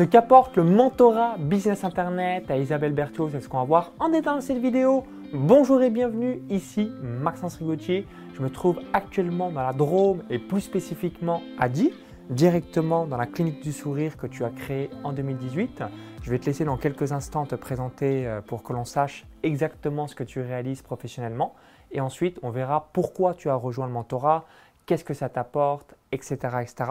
Ce 0.00 0.04
qu'apporte 0.06 0.56
le 0.56 0.64
mentorat 0.64 1.36
Business 1.36 1.84
Internet 1.84 2.50
à 2.50 2.56
Isabelle 2.56 2.94
Berthiaud, 2.94 3.28
c'est 3.28 3.40
ce 3.42 3.50
qu'on 3.50 3.58
va 3.58 3.64
voir 3.64 3.92
en 3.98 4.08
détail 4.08 4.36
dans 4.36 4.40
cette 4.40 4.56
vidéo. 4.56 5.04
Bonjour 5.34 5.82
et 5.82 5.90
bienvenue, 5.90 6.40
ici 6.48 6.90
Maxence 7.02 7.56
Rigotier. 7.56 8.06
Je 8.32 8.40
me 8.40 8.48
trouve 8.48 8.80
actuellement 8.94 9.50
dans 9.50 9.60
la 9.60 9.74
Drôme 9.74 10.22
et 10.30 10.38
plus 10.38 10.62
spécifiquement 10.62 11.42
à 11.58 11.68
Die, 11.68 11.92
directement 12.30 13.04
dans 13.04 13.18
la 13.18 13.26
clinique 13.26 13.62
du 13.62 13.72
sourire 13.74 14.16
que 14.16 14.26
tu 14.26 14.42
as 14.42 14.48
créée 14.48 14.88
en 15.04 15.12
2018. 15.12 15.84
Je 16.22 16.30
vais 16.30 16.38
te 16.38 16.46
laisser 16.46 16.64
dans 16.64 16.78
quelques 16.78 17.12
instants 17.12 17.44
te 17.44 17.54
présenter 17.54 18.26
euh, 18.26 18.40
pour 18.40 18.62
que 18.62 18.72
l'on 18.72 18.86
sache 18.86 19.26
exactement 19.42 20.06
ce 20.06 20.14
que 20.14 20.24
tu 20.24 20.40
réalises 20.40 20.80
professionnellement. 20.80 21.54
Et 21.92 22.00
ensuite, 22.00 22.38
on 22.42 22.48
verra 22.48 22.88
pourquoi 22.94 23.34
tu 23.34 23.50
as 23.50 23.54
rejoint 23.54 23.86
le 23.86 23.92
mentorat, 23.92 24.46
qu'est-ce 24.86 25.04
que 25.04 25.12
ça 25.12 25.28
t'apporte, 25.28 25.94
etc. 26.10 26.36
etc. 26.62 26.90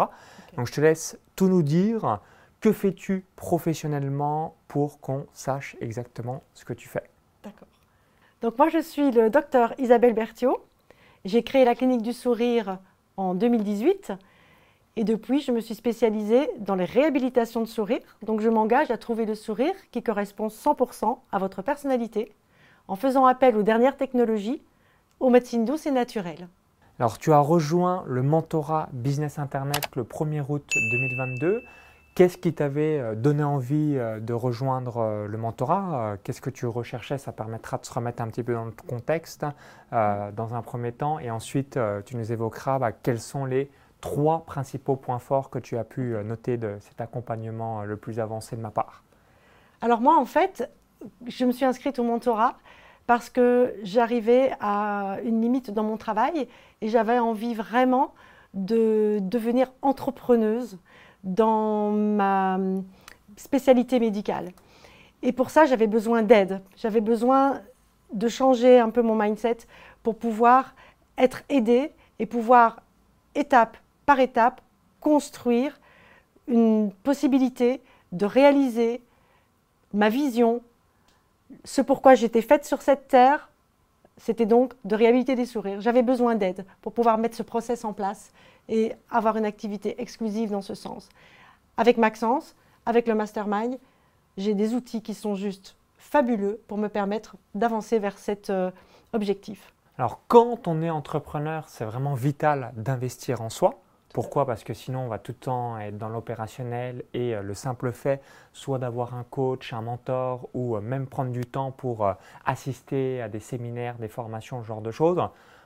Donc 0.57 0.67
je 0.67 0.73
te 0.73 0.79
laisse 0.79 1.17
tout 1.35 1.47
nous 1.47 1.63
dire. 1.63 2.19
Que 2.61 2.73
fais-tu 2.73 3.25
professionnellement 3.37 4.55
pour 4.67 4.99
qu'on 4.99 5.27
sache 5.33 5.77
exactement 5.79 6.43
ce 6.53 6.65
que 6.65 6.73
tu 6.73 6.89
fais? 6.89 7.03
D'accord. 7.41 7.69
Donc 8.41 8.57
moi 8.57 8.67
je 8.67 8.81
suis 8.81 9.11
le 9.11 9.29
docteur 9.29 9.73
Isabelle 9.79 10.13
Berthiaud. 10.13 10.61
J'ai 11.23 11.41
créé 11.43 11.63
la 11.63 11.73
clinique 11.73 12.01
du 12.01 12.11
sourire 12.11 12.79
en 13.15 13.33
2018 13.33 14.11
et 14.97 15.05
depuis 15.05 15.39
je 15.39 15.53
me 15.53 15.61
suis 15.61 15.75
spécialisée 15.75 16.49
dans 16.59 16.75
les 16.75 16.83
réhabilitations 16.83 17.61
de 17.61 17.65
sourire. 17.65 18.01
Donc 18.23 18.41
je 18.41 18.49
m'engage 18.49 18.91
à 18.91 18.97
trouver 18.97 19.25
le 19.25 19.35
sourire 19.35 19.73
qui 19.91 20.03
correspond 20.03 20.47
100% 20.47 21.17
à 21.31 21.39
votre 21.39 21.61
personnalité 21.61 22.33
en 22.89 22.97
faisant 22.97 23.25
appel 23.25 23.55
aux 23.55 23.63
dernières 23.63 23.95
technologies, 23.95 24.61
aux 25.21 25.29
médecines 25.29 25.63
douces 25.63 25.85
et 25.85 25.91
naturelles. 25.91 26.49
Alors 26.99 27.17
tu 27.19 27.31
as 27.31 27.39
rejoint 27.39 28.03
le 28.05 28.21
mentorat 28.21 28.89
Business 28.91 29.39
Internet 29.39 29.95
le 29.95 30.03
1er 30.03 30.43
août 30.49 30.69
2022. 30.91 31.61
Qu'est-ce 32.19 32.37
qui 32.37 32.51
t'avait 32.51 32.99
euh, 32.99 33.15
donné 33.15 33.45
envie 33.45 33.95
euh, 33.95 34.19
de 34.19 34.33
rejoindre 34.33 34.97
euh, 34.97 35.25
le 35.25 35.37
mentorat 35.37 36.17
Qu'est-ce 36.21 36.41
que 36.41 36.49
tu 36.49 36.65
recherchais 36.65 37.17
Ça 37.17 37.31
permettra 37.31 37.77
de 37.77 37.85
se 37.85 37.93
remettre 37.93 38.21
un 38.21 38.27
petit 38.27 38.43
peu 38.43 38.55
dans 38.55 38.65
le 38.65 38.71
contexte 38.71 39.45
dans 39.93 40.53
un 40.53 40.61
premier 40.61 40.91
temps 40.91 41.19
et 41.19 41.31
ensuite 41.31 41.79
tu 42.05 42.17
nous 42.17 42.33
évoqueras 42.33 42.77
bah, 42.77 42.91
quels 42.91 43.21
sont 43.21 43.45
les 43.45 43.71
trois 44.01 44.43
principaux 44.45 44.97
points 44.97 45.19
forts 45.19 45.49
que 45.49 45.59
tu 45.59 45.77
as 45.77 45.85
pu 45.85 46.13
noter 46.25 46.57
de 46.57 46.75
cet 46.81 46.99
accompagnement 46.99 47.83
le 47.83 47.95
plus 47.95 48.19
avancé 48.19 48.57
de 48.57 48.61
ma 48.61 48.69
part? 48.69 49.05
Alors 49.79 50.01
moi 50.01 50.17
en 50.17 50.25
fait, 50.25 50.69
je 51.25 51.45
me 51.45 51.53
suis 51.53 51.63
inscrite 51.63 51.99
au 51.99 52.03
mentorat 52.03 52.57
parce 53.07 53.29
que 53.29 53.73
j'arrivais 53.83 54.51
à 54.59 55.19
une 55.23 55.41
limite 55.41 55.71
dans 55.71 55.83
mon 55.83 55.95
travail 55.95 56.49
et 56.81 56.89
j'avais 56.89 57.17
envie 57.17 57.53
vraiment 57.53 58.13
de 58.53 59.19
devenir 59.21 59.71
entrepreneuse 59.81 60.79
dans 61.23 61.91
ma 61.91 62.59
spécialité 63.35 63.99
médicale. 63.99 64.51
Et 65.21 65.31
pour 65.31 65.49
ça, 65.49 65.65
j'avais 65.65 65.87
besoin 65.87 66.23
d'aide. 66.23 66.61
J'avais 66.77 67.01
besoin 67.01 67.61
de 68.13 68.27
changer 68.27 68.79
un 68.79 68.89
peu 68.89 69.01
mon 69.01 69.15
mindset 69.15 69.57
pour 70.03 70.17
pouvoir 70.17 70.73
être 71.17 71.43
aidée 71.49 71.91
et 72.19 72.25
pouvoir, 72.25 72.81
étape 73.35 73.77
par 74.05 74.19
étape, 74.19 74.61
construire 75.01 75.79
une 76.47 76.91
possibilité 77.03 77.81
de 78.11 78.25
réaliser 78.25 79.01
ma 79.93 80.09
vision, 80.09 80.61
ce 81.63 81.81
pourquoi 81.81 82.15
j'étais 82.15 82.41
faite 82.41 82.65
sur 82.65 82.81
cette 82.81 83.07
terre, 83.07 83.49
c'était 84.17 84.45
donc 84.45 84.73
de 84.83 84.95
réhabiliter 84.95 85.35
des 85.35 85.45
sourires. 85.45 85.81
J'avais 85.81 86.01
besoin 86.01 86.35
d'aide 86.35 86.65
pour 86.81 86.93
pouvoir 86.93 87.17
mettre 87.17 87.35
ce 87.35 87.43
process 87.43 87.85
en 87.85 87.93
place 87.93 88.31
et 88.69 88.93
avoir 89.09 89.35
une 89.35 89.45
activité 89.45 90.01
exclusive 90.01 90.51
dans 90.51 90.61
ce 90.61 90.75
sens. 90.75 91.09
Avec 91.75 91.97
Maxence, 91.97 92.55
avec 92.85 93.07
le 93.07 93.15
Mastermind, 93.15 93.77
j'ai 94.37 94.53
des 94.53 94.73
outils 94.73 95.01
qui 95.01 95.13
sont 95.13 95.35
juste 95.35 95.75
fabuleux 95.97 96.61
pour 96.67 96.77
me 96.77 96.87
permettre 96.87 97.35
d'avancer 97.55 97.99
vers 97.99 98.17
cet 98.17 98.49
euh, 98.49 98.71
objectif. 99.11 99.73
Alors 99.97 100.21
quand 100.27 100.67
on 100.67 100.81
est 100.81 100.89
entrepreneur, 100.89 101.67
c'est 101.67 101.83
vraiment 101.83 102.13
vital 102.13 102.71
d'investir 102.77 103.41
en 103.41 103.49
soi. 103.49 103.81
Pourquoi? 104.13 104.47
Parce 104.47 104.63
que 104.63 104.73
sinon, 104.73 105.01
on 105.01 105.07
va 105.07 105.19
tout 105.19 105.33
le 105.33 105.37
temps 105.37 105.77
être 105.77 105.97
dans 105.97 106.09
l'opérationnel 106.09 107.03
et 107.13 107.35
euh, 107.35 107.41
le 107.41 107.53
simple 107.53 107.91
fait, 107.91 108.21
soit 108.53 108.79
d'avoir 108.79 109.13
un 109.13 109.23
coach, 109.23 109.73
un 109.73 109.81
mentor 109.81 110.49
ou 110.53 110.75
euh, 110.75 110.81
même 110.81 111.05
prendre 111.05 111.31
du 111.31 111.45
temps 111.45 111.71
pour 111.71 112.07
assister 112.45 113.21
à 113.21 113.29
des 113.29 113.39
séminaires, 113.39 113.97
des 113.97 114.07
formations, 114.07 114.61
ce 114.63 114.67
genre 114.67 114.81
de 114.81 114.91
choses, 114.91 115.21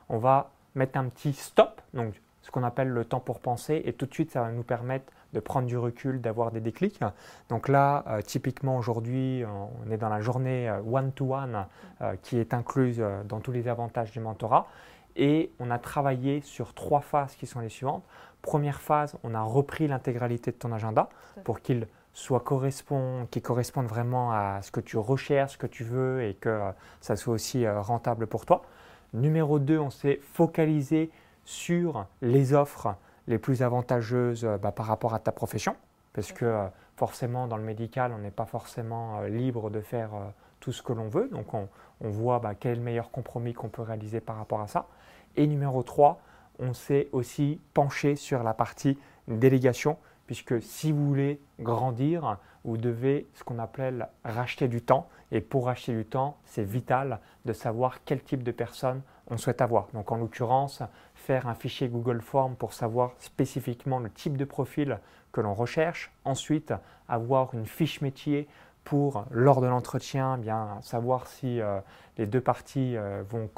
on 0.10 0.18
va 0.18 0.52
mettre 0.76 0.98
un 0.98 1.08
petit 1.08 1.34
stop, 1.34 1.82
donc 1.94 2.16
ce 2.44 2.52
qu'on 2.52 2.64
appelle 2.64 2.90
le 2.90 3.06
temps 3.06 3.20
pour 3.20 3.40
penser, 3.40 3.82
et 3.86 3.94
tout 3.94 4.06
de 4.06 4.14
suite, 4.14 4.32
ça 4.32 4.42
va 4.42 4.52
nous 4.52 4.64
permettre 4.64 5.12
de 5.34 5.40
prendre 5.40 5.68
du 5.68 5.78
recul, 5.78 6.22
d'avoir 6.22 6.52
des 6.52 6.62
déclics. 6.62 7.00
Donc 7.50 7.68
là, 7.68 8.06
typiquement 8.24 8.78
aujourd'hui, 8.78 9.44
on 9.88 9.92
est 9.92 9.98
dans 9.98 10.10
la 10.10 10.22
journée 10.22 10.72
one-to-one 10.86 11.66
qui 12.22 12.38
est 12.38 12.54
incluse 12.54 13.04
dans 13.28 13.40
tous 13.40 13.52
les 13.52 13.68
avantages 13.68 14.12
du 14.12 14.20
mentorat. 14.20 14.68
Et 15.16 15.52
on 15.60 15.72
a 15.72 15.80
travaillé 15.80 16.42
sur 16.42 16.74
trois 16.74 17.02
phases 17.02 17.36
qui 17.36 17.48
sont 17.48 17.62
les 17.62 17.70
suivantes. 17.70 18.04
Première 18.42 18.82
phase, 18.82 19.18
on 19.24 19.34
a 19.34 19.42
repris 19.42 19.88
l'intégralité 19.88 20.52
de 20.52 20.58
ton 20.58 20.72
agenda 20.72 21.10
pour 21.44 21.62
qu'il 21.62 21.88
soit 22.14 22.42
correspond, 22.42 23.28
qu'il 23.32 23.42
corresponde 23.42 23.88
vraiment 23.88 24.32
à 24.32 24.62
ce 24.62 24.72
que 24.72 24.80
tu 24.80 24.98
recherches, 24.98 25.54
ce 25.54 25.58
que 25.58 25.68
tu 25.68 25.84
veux 25.84 26.24
et 26.24 26.36
que 26.36 26.50
euh, 26.50 26.72
ça 27.02 27.16
soit 27.16 27.34
aussi 27.34 27.66
euh, 27.66 27.82
rentable 27.82 28.28
pour 28.28 28.46
toi. 28.46 28.62
Numéro 29.14 29.60
2, 29.60 29.80
on 29.80 29.90
s'est 29.90 30.20
focalisé 30.22 31.10
sur 31.46 32.06
les 32.22 32.54
offres 32.54 32.96
les 33.28 33.38
plus 33.38 33.64
avantageuses 33.64 34.46
euh, 34.46 34.58
bah, 34.58 34.72
par 34.72 34.86
rapport 34.86 35.14
à 35.14 35.20
ta 35.20 35.32
profession, 35.32 35.76
parce 36.14 36.32
que 36.32 36.68
forcément 36.96 37.48
dans 37.48 37.58
le 37.58 37.64
médical, 37.64 38.14
on 38.16 38.20
n'est 38.20 38.32
pas 38.32 38.46
forcément 38.46 39.22
libre 39.22 39.70
de 39.70 39.82
faire 39.82 40.12
tout 40.60 40.72
ce 40.72 40.82
que 40.82 40.94
l'on 40.94 41.08
veut, 41.08 41.28
donc 41.30 41.54
on, 41.54 41.68
voit 42.00 42.40
bah, 42.40 42.54
quel 42.54 42.74
est 42.74 42.76
le 42.76 42.82
meilleur 42.82 43.12
compromis 43.12 43.54
qu'on 43.54 43.70
peut 43.70 43.82
réaliser 43.82 44.22
par 44.22 44.38
rapport 44.38 44.62
à 44.62 44.68
ça. 44.68 44.88
Et 45.36 45.48
numéro 45.48 45.84
3, 45.84 46.22
on 46.60 46.74
s'est 46.74 47.10
aussi 47.12 47.60
penché 47.74 48.16
sur 48.16 48.44
la 48.44 48.54
partie 48.54 48.98
délégation, 49.28 49.98
puisque 50.26 50.62
si 50.62 50.92
vous 50.92 51.08
voulez 51.08 51.42
grandir, 51.60 52.38
vous 52.64 52.78
devez 52.78 53.28
ce 53.34 53.44
qu'on 53.44 53.60
appelle 53.60 54.08
racheter 54.24 54.68
du 54.68 54.82
temps. 54.82 55.10
Et 55.32 55.42
pour 55.42 55.66
racheter 55.66 55.94
du 55.94 56.06
temps, 56.06 56.38
c'est 56.46 56.64
vital 56.64 57.20
de 57.46 57.54
savoir 57.54 58.04
quel 58.06 58.24
type 58.24 58.44
de 58.44 58.52
personne 58.52 59.02
on 59.34 59.38
souhaite 59.38 59.62
avoir. 59.62 59.88
Donc 59.94 60.12
en 60.12 60.18
l'occurrence, 60.18 60.82
faire 61.16 61.48
un 61.48 61.56
fichier 61.56 61.88
Google 61.88 62.22
Form 62.22 62.56
pour 62.56 62.74
savoir 62.74 63.14
spécifiquement 63.18 64.00
le 64.00 64.10
type 64.10 64.38
de 64.38 64.46
profil 64.46 65.00
que 65.32 65.42
l'on 65.42 65.54
recherche. 65.54 66.12
Ensuite, 66.24 66.74
avoir 67.10 67.54
une 67.54 67.66
fiche 67.66 68.02
métier 68.02 68.48
pour, 68.84 69.26
lors 69.32 69.62
de 69.62 69.68
l'entretien, 69.68 70.38
bien 70.38 70.78
savoir 70.82 71.28
si 71.28 71.62
euh, 71.62 71.80
les 72.18 72.28
deux 72.28 72.42
parties 72.42 72.96
euh, 72.96 73.24
vont 73.28 73.50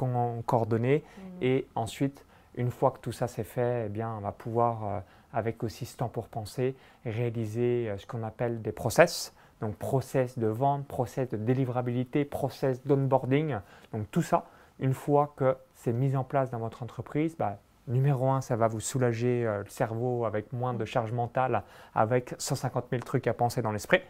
coordonner. 0.46 1.04
Mmh. 1.04 1.22
Et 1.42 1.68
ensuite, 1.76 2.26
une 2.56 2.72
fois 2.72 2.92
que 2.92 3.00
tout 3.00 3.12
ça 3.12 3.28
c'est 3.28 3.44
fait, 3.44 3.88
eh 3.88 3.90
bien, 3.90 4.14
on 4.18 4.22
va 4.22 4.32
pouvoir, 4.32 4.86
euh, 4.86 5.00
avec 5.34 5.64
aussi 5.64 5.86
ce 5.86 5.98
temps 5.98 6.08
pour 6.08 6.28
penser, 6.28 6.76
réaliser 7.06 7.94
ce 7.98 8.06
qu'on 8.06 8.24
appelle 8.24 8.62
des 8.62 8.72
process. 8.72 9.34
Donc 9.62 9.76
process 9.76 10.38
de 10.38 10.48
vente, 10.48 10.86
process 10.86 11.30
de 11.30 11.38
délivrabilité, 11.38 12.24
process 12.24 12.86
d'onboarding. 12.86 13.58
Donc 13.92 14.10
tout 14.12 14.22
ça, 14.22 14.46
une 14.80 14.94
fois 14.94 15.34
que 15.38 15.58
c'est 15.74 15.94
mis 15.94 16.16
en 16.16 16.24
place 16.24 16.52
dans 16.52 16.60
votre 16.60 16.84
entreprise, 16.84 17.36
bah, 17.38 17.60
numéro 17.88 18.30
un, 18.30 18.42
ça 18.42 18.56
va 18.56 18.68
vous 18.68 18.80
soulager 18.80 19.46
euh, 19.46 19.60
le 19.60 19.70
cerveau 19.70 20.26
avec 20.26 20.52
moins 20.54 20.74
de 20.74 20.86
charge 20.86 21.12
mentale, 21.12 21.64
avec 21.94 22.36
150 22.38 22.86
000 22.90 23.02
trucs 23.04 23.28
à 23.28 23.34
penser 23.34 23.62
dans 23.62 23.72
l'esprit. 23.72 24.02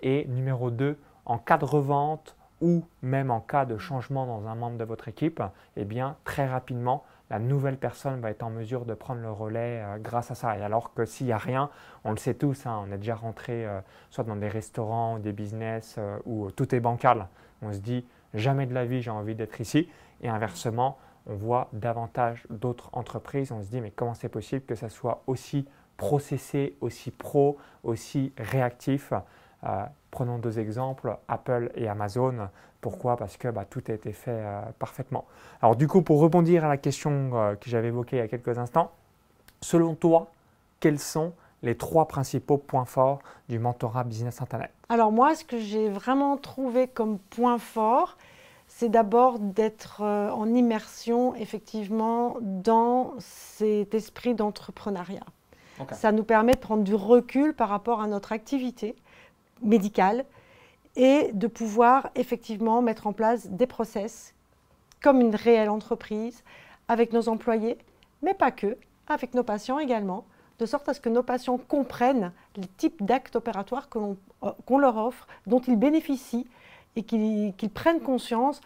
Et 0.00 0.26
numéro 0.28 0.70
deux, 0.70 0.98
en 1.24 1.38
cas 1.38 1.58
de 1.58 1.64
revente 1.64 2.36
ou 2.60 2.84
même 3.02 3.30
en 3.30 3.40
cas 3.40 3.64
de 3.64 3.78
changement 3.78 4.26
dans 4.26 4.48
un 4.48 4.54
membre 4.54 4.78
de 4.78 4.84
votre 4.84 5.08
équipe, 5.08 5.42
eh 5.76 5.84
bien 5.84 6.16
très 6.24 6.46
rapidement, 6.46 7.04
la 7.30 7.38
nouvelle 7.38 7.76
personne 7.76 8.20
va 8.20 8.30
être 8.30 8.42
en 8.42 8.50
mesure 8.50 8.86
de 8.86 8.94
prendre 8.94 9.20
le 9.20 9.30
relais 9.30 9.82
euh, 9.82 9.98
grâce 9.98 10.30
à 10.30 10.34
ça. 10.34 10.56
Et 10.56 10.62
alors 10.62 10.94
que 10.94 11.04
s'il 11.04 11.26
n'y 11.26 11.32
a 11.32 11.38
rien, 11.38 11.70
on 12.04 12.10
le 12.10 12.16
sait 12.16 12.34
tous, 12.34 12.66
hein, 12.66 12.82
on 12.84 12.90
est 12.90 12.98
déjà 12.98 13.14
rentré 13.14 13.66
euh, 13.66 13.80
soit 14.10 14.24
dans 14.24 14.36
des 14.36 14.48
restaurants 14.48 15.16
ou 15.16 15.18
des 15.18 15.32
business 15.32 15.98
où 16.24 16.50
tout 16.50 16.74
est 16.74 16.80
bancal. 16.80 17.28
On 17.60 17.72
se 17.72 17.78
dit 17.78 18.06
jamais 18.34 18.66
de 18.66 18.74
la 18.74 18.84
vie 18.84 19.02
j'ai 19.02 19.10
envie 19.10 19.34
d'être 19.34 19.60
ici. 19.60 19.88
Et 20.20 20.28
inversement, 20.28 20.98
on 21.26 21.34
voit 21.34 21.68
davantage 21.72 22.46
d'autres 22.50 22.90
entreprises. 22.92 23.52
On 23.52 23.62
se 23.62 23.68
dit 23.68 23.80
mais 23.80 23.90
comment 23.90 24.14
c'est 24.14 24.28
possible 24.28 24.64
que 24.64 24.74
ça 24.74 24.88
soit 24.88 25.22
aussi 25.26 25.66
processé, 25.96 26.76
aussi 26.80 27.10
pro, 27.10 27.58
aussi 27.82 28.32
réactif? 28.38 29.12
Prenons 30.10 30.38
deux 30.38 30.58
exemples, 30.58 31.16
Apple 31.28 31.70
et 31.74 31.88
Amazon. 31.88 32.48
Pourquoi? 32.80 33.16
Parce 33.16 33.36
que 33.36 33.48
bah, 33.48 33.64
tout 33.64 33.82
a 33.88 33.92
été 33.92 34.12
fait 34.12 34.30
euh, 34.30 34.62
parfaitement. 34.78 35.24
Alors 35.60 35.76
du 35.76 35.88
coup, 35.88 36.02
pour 36.02 36.20
rebondir 36.20 36.64
à 36.64 36.68
la 36.68 36.76
question 36.76 37.30
euh, 37.34 37.56
que 37.56 37.68
j'avais 37.68 37.88
évoquée 37.88 38.16
il 38.16 38.20
y 38.20 38.22
a 38.22 38.28
quelques 38.28 38.56
instants, 38.56 38.92
selon 39.60 39.94
toi, 39.94 40.30
quels 40.80 41.00
sont 41.00 41.32
les 41.62 41.76
trois 41.76 42.06
principaux 42.06 42.56
points 42.56 42.84
forts 42.84 43.18
du 43.48 43.58
mentorat 43.58 44.04
Business 44.04 44.40
Internet? 44.40 44.70
Alors 44.88 45.10
moi, 45.10 45.34
ce 45.34 45.44
que 45.44 45.58
j'ai 45.58 45.88
vraiment 45.88 46.36
trouvé 46.36 46.86
comme 46.86 47.18
point 47.18 47.58
fort, 47.58 48.16
c'est 48.78 48.88
d'abord 48.88 49.40
d'être 49.40 50.02
euh, 50.02 50.30
en 50.30 50.54
immersion 50.54 51.34
effectivement 51.34 52.36
dans 52.40 53.14
cet 53.18 53.92
esprit 53.92 54.36
d'entrepreneuriat. 54.36 55.26
Ça 55.90 56.12
nous 56.12 56.22
permet 56.22 56.52
de 56.52 56.60
prendre 56.60 56.84
du 56.84 56.94
recul 56.94 57.54
par 57.54 57.70
rapport 57.70 58.00
à 58.00 58.06
notre 58.06 58.30
activité 58.30 58.94
médicale 59.62 60.24
et 60.94 61.32
de 61.32 61.48
pouvoir 61.48 62.10
effectivement 62.14 62.80
mettre 62.80 63.08
en 63.08 63.12
place 63.12 63.48
des 63.48 63.66
process 63.66 64.32
comme 65.02 65.20
une 65.20 65.34
réelle 65.34 65.70
entreprise 65.70 66.44
avec 66.86 67.12
nos 67.12 67.28
employés, 67.28 67.78
mais 68.22 68.34
pas 68.34 68.52
que, 68.52 68.76
avec 69.08 69.34
nos 69.34 69.42
patients 69.42 69.80
également, 69.80 70.24
de 70.60 70.66
sorte 70.66 70.88
à 70.88 70.94
ce 70.94 71.00
que 71.00 71.08
nos 71.08 71.24
patients 71.24 71.58
comprennent 71.58 72.32
les 72.54 72.68
types 72.76 73.04
d'actes 73.04 73.34
opératoires 73.34 73.88
euh, 73.96 74.52
qu'on 74.66 74.78
leur 74.78 74.96
offre, 74.98 75.26
dont 75.48 75.60
ils 75.60 75.76
bénéficient 75.76 76.46
et 76.98 77.02
qu'ils 77.02 77.70
prennent 77.70 78.00
conscience 78.00 78.60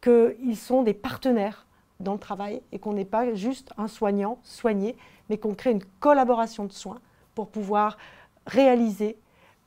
qu'ils 0.00 0.56
sont 0.56 0.82
des 0.82 0.94
partenaires 0.94 1.66
dans 2.00 2.12
le 2.12 2.18
travail 2.18 2.60
et 2.72 2.78
qu'on 2.78 2.92
n'est 2.92 3.06
pas 3.06 3.34
juste 3.34 3.72
un 3.78 3.88
soignant 3.88 4.38
soigné, 4.42 4.96
mais 5.30 5.38
qu'on 5.38 5.54
crée 5.54 5.70
une 5.70 5.84
collaboration 6.00 6.64
de 6.64 6.72
soins 6.72 7.00
pour 7.34 7.48
pouvoir 7.48 7.96
réaliser 8.46 9.16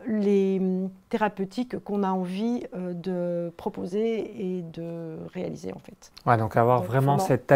les 0.05 0.59
hum, 0.59 0.89
thérapeutiques 1.09 1.79
qu'on 1.79 2.03
a 2.03 2.09
envie 2.09 2.63
euh, 2.75 2.93
de 2.93 3.51
proposer 3.57 4.57
et 4.57 4.61
de 4.61 5.17
réaliser 5.33 5.73
en 5.73 5.79
fait. 5.79 6.11
Ouais, 6.25 6.37
donc 6.37 6.55
avoir 6.55 6.83
vraiment, 6.83 7.19
cet 7.19 7.51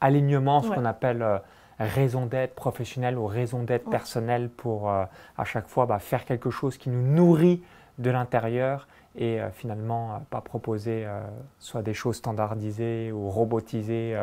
alignement, 0.00 0.62
ce 0.62 0.70
qu'on 0.70 0.84
appelle 0.84 1.22
euh, 1.22 1.38
raison 1.78 2.26
d'être 2.26 2.54
professionnelle 2.54 3.16
ou 3.16 3.26
raison 3.26 3.62
d'être 3.62 3.88
personnelle 3.88 4.50
pour 4.50 4.90
euh, 4.90 5.04
à 5.38 5.44
chaque 5.44 5.68
fois 5.68 5.86
bah, 5.86 5.98
faire 5.98 6.24
quelque 6.26 6.50
chose 6.50 6.76
qui 6.76 6.90
nous 6.90 7.02
nourrit 7.02 7.62
de 7.98 8.10
l'intérieur 8.10 8.88
et 9.16 9.40
euh, 9.40 9.50
finalement 9.50 10.14
euh, 10.14 10.18
pas 10.30 10.40
proposer 10.40 11.06
soit 11.58 11.82
des 11.82 11.94
choses 11.94 12.16
standardisées 12.16 13.12
ou 13.12 13.30
robotisées 13.30 14.16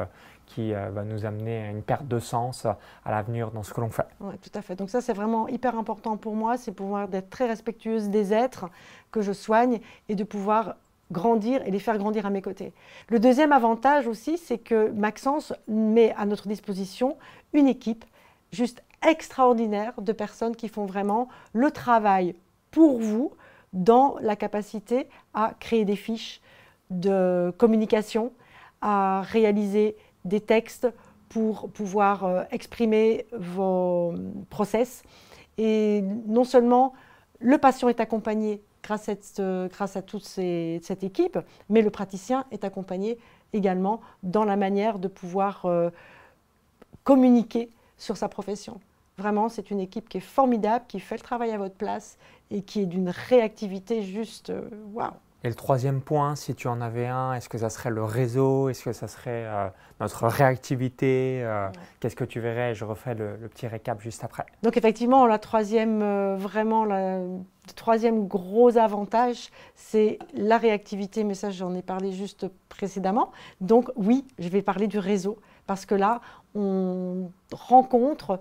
qui 0.45 0.74
va 0.74 1.04
nous 1.04 1.25
amener 1.25 1.63
à 1.63 1.69
une 1.69 1.81
perte 1.81 2.07
de 2.07 2.19
sens 2.19 2.66
à 2.66 3.12
l'avenir 3.12 3.51
dans 3.51 3.63
ce 3.63 3.74
que 3.74 3.81
l'on 3.81 3.90
fait. 3.90 4.06
Oui, 4.19 4.36
tout 4.42 4.51
à 4.57 4.62
fait. 4.62 4.75
Donc 4.75 4.90
ça, 4.90 5.01
c'est 5.01 5.13
vraiment 5.13 5.48
hyper 5.48 5.78
important 5.78 6.18
pour 6.18 6.36
moi, 6.36 6.57
c'est 6.57 6.72
pouvoir 6.72 7.07
être 7.13 7.30
très 7.30 7.48
respectueuse 7.48 8.10
des 8.10 8.34
êtres 8.34 8.66
que 9.12 9.22
je 9.22 9.31
soigne 9.31 9.80
et 10.10 10.16
de 10.16 10.24
pouvoir 10.24 10.75
grandir 11.12 11.66
et 11.66 11.72
les 11.72 11.80
faire 11.80 11.98
grandir 11.98 12.25
à 12.25 12.30
mes 12.30 12.42
côtés. 12.42 12.74
Le 13.07 13.19
deuxième 13.19 13.51
avantage 13.51 14.07
aussi, 14.07 14.38
c'est 14.38 14.57
que 14.57 14.89
Maxence 14.92 15.54
met 15.68 16.13
à 16.18 16.25
notre 16.25 16.48
disposition 16.48 17.18
une 17.54 17.68
équipe 17.68 18.06
juste 18.51 18.84
extraordinaire 19.07 19.94
de 20.00 20.12
personnes 20.12 20.56
qui 20.56 20.68
font 20.68 20.86
vraiment 20.86 21.28
le 21.54 21.72
travail 21.72 22.36
pour 22.72 23.00
vous 23.00 23.31
dans 23.74 24.16
la 24.22 24.36
capacité 24.36 25.08
à 25.34 25.54
créer 25.60 25.84
des 25.86 25.96
fiches 25.96 26.42
de 26.90 27.54
communication, 27.58 28.31
à 28.81 29.22
réaliser 29.22 29.96
des 30.25 30.40
textes 30.40 30.88
pour 31.30 31.70
pouvoir 31.70 32.25
euh, 32.25 32.44
exprimer 32.52 33.25
vos 33.38 34.14
process. 34.50 35.04
Et 35.58 36.04
non 36.28 36.44
seulement 36.44 36.94
le 37.40 37.58
patient 37.58 37.90
est 37.90 38.00
accompagné 38.00 38.62
grâce 38.84 39.10
à, 39.10 39.14
à 39.98 40.02
toute 40.02 40.24
cette 40.24 41.04
équipe, 41.04 41.40
mais 41.70 41.81
le 41.81 41.90
praticien 41.90 42.46
est 42.52 42.64
accompagné 42.64 43.18
également 43.54 44.02
dans 44.24 44.44
la 44.44 44.56
manière 44.56 45.00
de 45.00 45.08
pouvoir 45.08 45.66
euh, 45.66 45.90
communiquer 47.04 47.70
sur 47.98 48.18
sa 48.18 48.28
profession. 48.28 48.80
Vraiment, 49.18 49.50
c'est 49.50 49.71
une 49.71 49.80
équipe 49.80 50.10
qui 50.10 50.18
est 50.18 50.21
formidable, 50.21 50.86
qui 50.88 51.00
fait 51.00 51.15
le 51.15 51.21
travail 51.21 51.51
à 51.51 51.57
votre 51.57 51.75
place 51.75 52.18
et 52.51 52.63
qui 52.63 52.81
est 52.81 52.86
d'une 52.86 53.10
réactivité 53.10 54.04
juste 54.04 54.50
euh, 54.50 54.69
waouh. 54.94 55.13
Et 55.45 55.50
le 55.50 55.56
troisième 55.56 56.00
point, 56.00 56.36
si 56.36 56.56
tu 56.56 56.69
en 56.69 56.80
avais 56.80 57.07
un, 57.07 57.33
est-ce 57.33 57.50
que 57.50 57.57
ça 57.57 57.69
serait 57.69 57.89
le 57.89 58.04
réseau? 58.04 58.69
Est-ce 58.69 58.81
que 58.81 58.94
ça 58.94 59.10
serait 59.10 59.44
euh, 59.45 59.68
notre 60.00 60.25
réactivité 60.25 61.42
euh, 61.44 61.68
Qu'est-ce 62.00 62.15
que 62.15 62.24
tu 62.24 62.39
verrais? 62.39 62.74
Je 62.74 62.86
refais 62.86 63.13
le, 63.13 63.36
petit 63.50 63.68
récap 63.68 64.00
juste 64.00 64.24
après. 64.24 64.45
Donc 64.63 64.77
effectivement, 64.77 65.27
la 65.27 65.39
troisième, 65.39 66.01
euh, 66.01 66.38
vraiment, 66.38 66.86
le 66.86 67.39
troisième 67.75 68.25
gros 68.25 68.77
avantage, 68.77 69.50
c'est 69.75 70.18
la 70.33 70.57
réactivité. 70.57 71.25
Mais 71.25 71.33
ça, 71.33 71.50
j'en 71.50 71.75
ai 71.75 71.81
parlé 71.81 72.13
juste 72.13 72.48
précédemment. 72.69 73.33
Donc 73.60 73.92
oui, 73.98 74.25
je 74.39 74.48
vais 74.48 74.62
parler 74.62 74.88
du 74.88 74.98
réseau 74.98 75.39
parce 75.68 75.86
que 75.86 75.95
là, 75.95 76.21
on 76.56 77.31
rencontre 77.51 78.39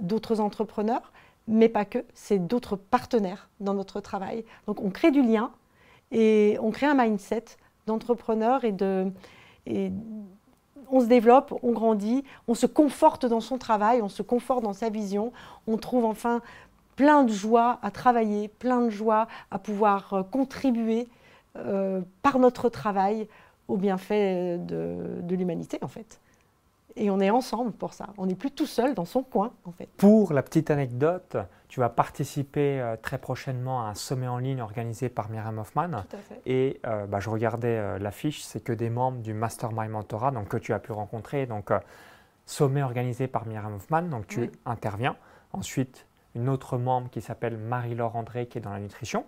d'autres 0.00 0.40
entrepreneurs, 0.40 1.12
mais 1.46 1.68
pas 1.68 1.84
que, 1.84 2.04
c'est 2.14 2.38
d'autres 2.38 2.76
partenaires 2.76 3.48
dans 3.60 3.74
notre 3.74 4.00
travail. 4.00 4.44
Donc 4.66 4.82
on 4.82 4.90
crée 4.90 5.10
du 5.10 5.22
lien 5.22 5.50
et 6.12 6.58
on 6.60 6.70
crée 6.70 6.86
un 6.86 6.94
mindset 6.94 7.44
d'entrepreneur 7.86 8.64
et 8.64 8.72
de. 8.72 9.10
on 10.90 11.00
se 11.00 11.06
développe, 11.06 11.54
on 11.62 11.72
grandit, 11.72 12.22
on 12.46 12.54
se 12.54 12.66
conforte 12.66 13.26
dans 13.26 13.40
son 13.40 13.58
travail, 13.58 14.02
on 14.02 14.08
se 14.08 14.22
conforte 14.22 14.62
dans 14.62 14.74
sa 14.74 14.90
vision, 14.90 15.32
on 15.66 15.78
trouve 15.78 16.04
enfin 16.04 16.42
plein 16.96 17.24
de 17.24 17.32
joie 17.32 17.78
à 17.82 17.90
travailler, 17.90 18.48
plein 18.48 18.82
de 18.82 18.90
joie 18.90 19.28
à 19.50 19.58
pouvoir 19.58 20.14
euh, 20.14 20.22
contribuer 20.22 21.08
euh, 21.56 22.02
par 22.22 22.38
notre 22.38 22.68
travail 22.68 23.28
au 23.68 23.76
bienfait 23.76 24.58
de, 24.58 25.20
de 25.22 25.34
l'humanité 25.34 25.78
en 25.82 25.88
fait 25.88 26.20
et 26.96 27.10
on 27.10 27.20
est 27.20 27.30
ensemble 27.30 27.72
pour 27.72 27.94
ça. 27.94 28.08
On 28.18 28.26
n'est 28.26 28.34
plus 28.34 28.50
tout 28.50 28.66
seul 28.66 28.94
dans 28.94 29.04
son 29.04 29.22
coin, 29.22 29.52
en 29.64 29.72
fait. 29.72 29.88
Pour 29.96 30.32
la 30.32 30.42
petite 30.42 30.70
anecdote, 30.70 31.36
tu 31.68 31.80
vas 31.80 31.88
participer 31.88 32.80
euh, 32.80 32.96
très 33.00 33.18
prochainement 33.18 33.84
à 33.84 33.90
un 33.90 33.94
sommet 33.94 34.26
en 34.26 34.38
ligne 34.38 34.60
organisé 34.60 35.08
par 35.08 35.30
Myriam 35.30 35.58
Hoffman. 35.58 35.88
Tout 35.88 36.16
à 36.16 36.18
fait. 36.18 36.40
Et 36.46 36.80
euh, 36.86 37.06
bah, 37.06 37.20
je 37.20 37.30
regardais 37.30 37.78
euh, 37.78 37.98
l'affiche, 37.98 38.42
c'est 38.42 38.60
que 38.60 38.72
des 38.72 38.90
membres 38.90 39.20
du 39.20 39.34
Mastermind 39.34 39.90
Mentorat 39.90 40.30
donc, 40.30 40.48
que 40.48 40.56
tu 40.56 40.72
as 40.72 40.78
pu 40.78 40.92
rencontrer. 40.92 41.46
Donc, 41.46 41.70
sommet 42.46 42.82
organisé 42.82 43.26
par 43.28 43.46
Myriam 43.46 43.74
Hoffman, 43.74 44.02
donc 44.02 44.26
tu 44.26 44.50
interviens. 44.64 45.16
Ensuite, 45.52 46.06
une 46.34 46.48
autre 46.48 46.78
membre 46.78 47.10
qui 47.10 47.20
s'appelle 47.20 47.58
Marie-Laure 47.58 48.16
André 48.16 48.46
qui 48.46 48.58
est 48.58 48.60
dans 48.60 48.72
la 48.72 48.80
nutrition. 48.80 49.24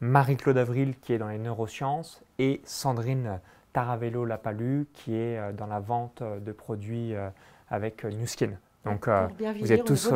Marie-Claude 0.00 0.58
Avril 0.58 0.98
qui 1.00 1.12
est 1.12 1.18
dans 1.18 1.28
les 1.28 1.38
neurosciences 1.38 2.22
et 2.38 2.60
Sandrine 2.64 3.40
Taravello 3.72 4.24
Lapalu 4.24 4.86
qui 4.92 5.14
est 5.14 5.38
euh, 5.38 5.52
dans 5.52 5.66
la 5.66 5.80
vente 5.80 6.22
euh, 6.22 6.40
de 6.40 6.52
produits 6.52 7.14
euh, 7.14 7.28
avec 7.68 8.04
New 8.04 8.26
Skin. 8.26 8.52
Donc 8.84 9.08
vous 9.08 9.72
êtes 9.72 9.84
tous 9.84 10.10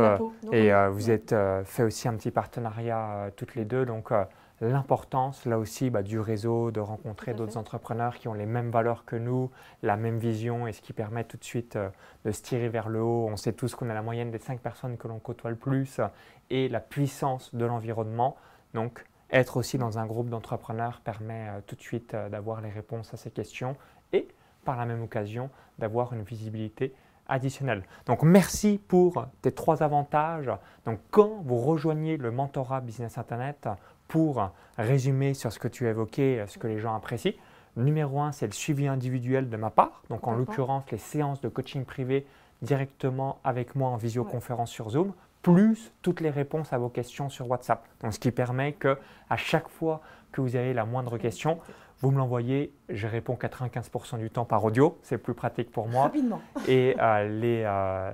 et 0.50 0.72
vous 0.90 1.10
êtes 1.10 1.34
fait 1.64 1.82
aussi 1.82 2.08
un 2.08 2.14
petit 2.14 2.30
partenariat 2.30 3.30
toutes 3.36 3.54
les 3.54 3.66
deux. 3.66 3.84
Donc 3.84 4.10
l'importance 4.62 5.44
là 5.44 5.58
aussi 5.58 5.90
bah, 5.90 6.02
du 6.02 6.18
réseau, 6.18 6.70
de 6.70 6.80
rencontrer 6.80 7.34
d'autres 7.34 7.58
entrepreneurs 7.58 8.16
qui 8.16 8.28
ont 8.28 8.34
les 8.34 8.46
mêmes 8.46 8.70
valeurs 8.70 9.04
que 9.04 9.16
nous, 9.16 9.50
la 9.82 9.98
même 9.98 10.18
vision 10.18 10.66
et 10.66 10.72
ce 10.72 10.80
qui 10.80 10.94
permet 10.94 11.24
tout 11.24 11.36
de 11.36 11.44
suite 11.44 11.76
de 12.24 12.30
se 12.30 12.40
tirer 12.40 12.70
vers 12.70 12.88
le 12.88 13.02
haut. 13.02 13.28
On 13.30 13.36
sait 13.36 13.52
tous 13.52 13.74
qu'on 13.74 13.90
a 13.90 13.94
la 13.94 14.00
moyenne 14.00 14.30
des 14.30 14.38
cinq 14.38 14.60
personnes 14.60 14.96
que 14.96 15.08
l'on 15.08 15.18
côtoie 15.18 15.50
le 15.50 15.56
plus 15.56 16.00
et 16.48 16.70
la 16.70 16.80
puissance 16.80 17.54
de 17.54 17.66
l'environnement. 17.66 18.36
Donc 18.72 19.04
être 19.32 19.56
aussi 19.56 19.78
dans 19.78 19.98
un 19.98 20.06
groupe 20.06 20.28
d'entrepreneurs 20.28 21.00
permet 21.00 21.48
euh, 21.48 21.60
tout 21.66 21.74
de 21.74 21.80
suite 21.80 22.14
euh, 22.14 22.28
d'avoir 22.28 22.60
les 22.60 22.70
réponses 22.70 23.12
à 23.14 23.16
ces 23.16 23.30
questions 23.30 23.76
et 24.12 24.28
par 24.64 24.76
la 24.76 24.86
même 24.86 25.02
occasion 25.02 25.50
d'avoir 25.78 26.12
une 26.12 26.22
visibilité 26.22 26.94
additionnelle. 27.28 27.82
Donc 28.06 28.22
merci 28.22 28.80
pour 28.86 29.26
tes 29.40 29.52
trois 29.52 29.82
avantages. 29.82 30.50
Donc 30.84 31.00
quand 31.10 31.40
vous 31.44 31.58
rejoignez 31.58 32.16
le 32.16 32.30
mentorat 32.30 32.80
Business 32.80 33.18
Internet, 33.18 33.68
pour 34.12 34.50
résumer 34.76 35.32
sur 35.32 35.50
ce 35.50 35.58
que 35.58 35.68
tu 35.68 35.86
as 35.86 35.90
évoqué, 35.90 36.40
euh, 36.40 36.46
ce 36.46 36.58
que 36.58 36.66
les 36.66 36.78
gens 36.78 36.94
apprécient, 36.94 37.32
numéro 37.76 38.20
un, 38.20 38.30
c'est 38.30 38.46
le 38.46 38.52
suivi 38.52 38.86
individuel 38.86 39.48
de 39.48 39.56
ma 39.56 39.70
part. 39.70 40.02
Donc 40.10 40.28
en 40.28 40.32
l'occurrence, 40.32 40.84
les 40.90 40.98
séances 40.98 41.40
de 41.40 41.48
coaching 41.48 41.86
privé 41.86 42.26
directement 42.60 43.40
avec 43.42 43.74
moi 43.74 43.88
en 43.88 43.96
visioconférence 43.96 44.70
sur 44.70 44.90
Zoom 44.90 45.14
plus 45.42 45.92
toutes 46.02 46.20
les 46.20 46.30
réponses 46.30 46.72
à 46.72 46.78
vos 46.78 46.88
questions 46.88 47.28
sur 47.28 47.50
WhatsApp. 47.50 47.84
Donc, 48.00 48.14
ce 48.14 48.18
qui 48.18 48.30
permet 48.30 48.72
que 48.72 48.96
à 49.28 49.36
chaque 49.36 49.68
fois 49.68 50.00
que 50.30 50.40
vous 50.40 50.56
avez 50.56 50.72
la 50.72 50.84
moindre 50.86 51.18
question, 51.18 51.58
vous 52.02 52.10
me 52.10 52.18
l'envoyez. 52.18 52.74
Je 52.88 53.06
réponds 53.06 53.38
95% 53.40 54.18
du 54.18 54.28
temps 54.28 54.44
par 54.44 54.64
audio. 54.64 54.98
C'est 55.02 55.18
plus 55.18 55.34
pratique 55.34 55.70
pour 55.70 55.88
moi. 55.88 56.04
Rapidement. 56.04 56.40
Et 56.66 56.96
euh, 57.00 57.28
les, 57.28 57.62
euh, 57.64 58.10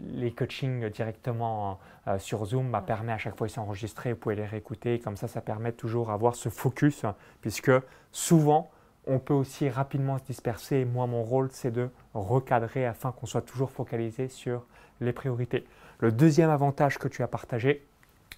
les 0.00 0.32
coachings 0.32 0.88
directement 0.88 1.78
euh, 2.08 2.18
sur 2.18 2.44
Zoom 2.44 2.72
bah, 2.72 2.82
permet 2.84 3.12
à 3.12 3.18
chaque 3.18 3.36
fois, 3.36 3.46
ils 3.46 3.50
sont 3.50 3.60
enregistrés. 3.60 4.12
Vous 4.12 4.18
pouvez 4.18 4.34
les 4.34 4.44
réécouter. 4.44 4.98
Comme 4.98 5.16
ça, 5.16 5.28
ça 5.28 5.40
permet 5.40 5.70
toujours 5.70 6.08
d'avoir 6.08 6.34
ce 6.34 6.48
focus, 6.48 7.04
puisque 7.40 7.70
souvent, 8.10 8.70
on 9.08 9.18
peut 9.18 9.34
aussi 9.34 9.68
rapidement 9.68 10.18
se 10.18 10.24
disperser. 10.24 10.84
Moi, 10.84 11.06
mon 11.06 11.22
rôle, 11.22 11.48
c'est 11.50 11.70
de 11.70 11.88
recadrer 12.14 12.86
afin 12.86 13.10
qu'on 13.10 13.26
soit 13.26 13.42
toujours 13.42 13.70
focalisé 13.70 14.28
sur 14.28 14.66
les 15.00 15.12
priorités. 15.12 15.66
Le 15.98 16.12
deuxième 16.12 16.50
avantage 16.50 16.98
que 16.98 17.08
tu 17.08 17.22
as 17.22 17.28
partagé, 17.28 17.86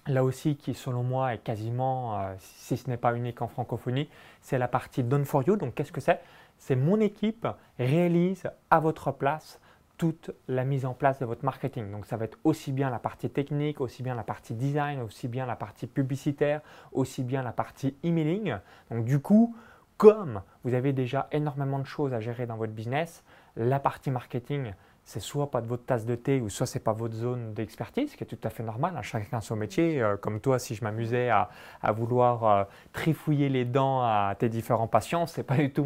là 0.07 0.23
aussi 0.23 0.55
qui 0.55 0.73
selon 0.73 1.03
moi 1.03 1.33
est 1.33 1.39
quasiment, 1.39 2.17
euh, 2.17 2.33
si 2.39 2.77
ce 2.77 2.89
n'est 2.89 2.97
pas 2.97 3.15
unique 3.15 3.41
en 3.41 3.47
francophonie, 3.47 4.09
c'est 4.41 4.57
la 4.57 4.67
partie 4.67 5.03
Done 5.03 5.25
for 5.25 5.43
You. 5.45 5.57
Donc 5.57 5.75
qu'est-ce 5.75 5.91
que 5.91 6.01
c'est? 6.01 6.19
C'est 6.57 6.75
mon 6.75 6.99
équipe 6.99 7.47
réalise 7.77 8.49
à 8.69 8.79
votre 8.79 9.11
place 9.11 9.59
toute 9.97 10.31
la 10.47 10.63
mise 10.63 10.85
en 10.85 10.93
place 10.93 11.19
de 11.19 11.25
votre 11.25 11.45
marketing. 11.45 11.91
Donc 11.91 12.07
ça 12.07 12.17
va 12.17 12.25
être 12.25 12.39
aussi 12.43 12.71
bien 12.71 12.89
la 12.89 12.97
partie 12.97 13.29
technique, 13.29 13.81
aussi 13.81 14.01
bien 14.01 14.15
la 14.15 14.23
partie 14.23 14.55
design, 14.55 15.01
aussi 15.01 15.27
bien 15.27 15.45
la 15.45 15.55
partie 15.55 15.85
publicitaire, 15.85 16.61
aussi 16.91 17.23
bien 17.23 17.43
la 17.43 17.51
partie 17.51 17.95
emailing. 18.03 18.55
Donc 18.89 19.05
du 19.05 19.19
coup, 19.19 19.55
comme 20.01 20.41
vous 20.63 20.73
avez 20.73 20.93
déjà 20.93 21.27
énormément 21.31 21.77
de 21.77 21.85
choses 21.85 22.11
à 22.11 22.19
gérer 22.19 22.47
dans 22.47 22.55
votre 22.55 22.73
business, 22.73 23.23
la 23.55 23.79
partie 23.79 24.09
marketing 24.09 24.73
c'est 25.03 25.19
soit 25.19 25.51
pas 25.51 25.61
de 25.61 25.67
votre 25.67 25.85
tasse 25.85 26.07
de 26.07 26.15
thé 26.15 26.41
ou 26.41 26.49
soit 26.49 26.65
c'est 26.65 26.79
pas 26.79 26.91
votre 26.91 27.13
zone 27.13 27.53
d'expertise, 27.53 28.11
ce 28.11 28.17
qui 28.17 28.23
est 28.23 28.27
tout 28.27 28.39
à 28.43 28.49
fait 28.49 28.63
normal. 28.63 28.95
Hein. 28.97 29.03
chacun 29.03 29.41
son 29.41 29.55
métier. 29.55 30.01
Euh, 30.01 30.17
comme 30.17 30.39
toi, 30.39 30.57
si 30.57 30.73
je 30.73 30.83
m'amusais 30.83 31.29
à, 31.29 31.49
vouloir 31.91 32.43
euh, 32.43 32.63
trifouiller 32.93 33.47
les 33.47 33.63
dents 33.63 34.01
à 34.01 34.33
tes 34.39 34.49
différents 34.49 34.87
patients, 34.87 35.27
c'est 35.27 35.43
pas 35.43 35.57
du 35.57 35.71
tout 35.71 35.85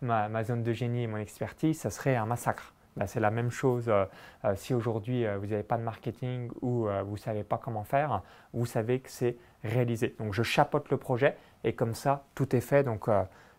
ma, 0.00 0.44
zone 0.44 0.62
de 0.62 0.72
génie 0.72 1.02
et 1.02 1.06
mon 1.08 1.16
expertise. 1.16 1.80
Ça 1.80 1.90
serait 1.90 2.14
un 2.14 2.26
massacre. 2.26 2.72
Bah, 2.96 3.08
c'est 3.08 3.20
la 3.20 3.32
même 3.32 3.50
chose 3.50 3.86
euh, 3.88 4.04
si 4.54 4.74
aujourd'hui 4.74 5.26
vous 5.40 5.46
n'avez 5.46 5.64
pas 5.64 5.76
de 5.76 5.82
marketing 5.82 6.50
ou 6.62 6.86
vous 7.04 7.12
ne 7.12 7.18
savez 7.18 7.42
pas 7.42 7.58
comment 7.58 7.82
faire, 7.82 8.22
vous 8.52 8.66
savez 8.66 9.00
que 9.00 9.10
c'est 9.10 9.36
réalisé. 9.64 10.14
Donc 10.20 10.34
je 10.34 10.44
chapote 10.44 10.88
le 10.90 10.98
projet 10.98 11.36
et 11.64 11.72
comme 11.72 11.94
ça, 11.94 12.24
tout 12.34 12.54
est 12.54 12.60
fait. 12.60 12.82
Donc 12.82 13.08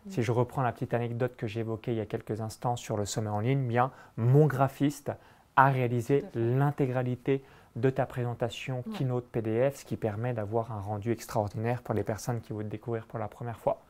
si 0.08 0.22
je 0.22 0.32
reprends 0.32 0.62
la 0.62 0.72
petite 0.72 0.94
anecdote 0.94 1.36
que 1.36 1.46
j'ai 1.46 1.60
évoquée 1.60 1.92
il 1.92 1.98
y 1.98 2.00
a 2.00 2.06
quelques 2.06 2.40
instants 2.40 2.76
sur 2.76 2.96
le 2.96 3.04
sommet 3.04 3.30
en 3.30 3.40
ligne, 3.40 3.66
bien 3.66 3.90
mon 4.16 4.46
graphiste 4.46 5.12
a 5.56 5.70
réalisé 5.70 6.24
l'intégralité 6.34 7.44
de 7.76 7.88
ta 7.88 8.04
présentation 8.04 8.84
Keynote 8.94 9.26
PDF, 9.26 9.76
ce 9.76 9.84
qui 9.84 9.96
permet 9.96 10.32
d'avoir 10.32 10.72
un 10.72 10.80
rendu 10.80 11.10
extraordinaire 11.12 11.82
pour 11.82 11.94
les 11.94 12.02
personnes 12.02 12.40
qui 12.40 12.52
vont 12.52 12.60
te 12.60 12.64
découvrir 12.64 13.06
pour 13.06 13.18
la 13.18 13.28
première 13.28 13.58
fois. 13.58 13.80